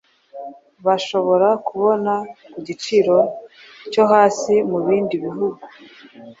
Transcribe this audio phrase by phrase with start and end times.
[0.85, 2.13] bashobora kubona
[2.51, 3.17] ku giciro
[3.91, 5.63] cyo hasi mu bindi bihugu.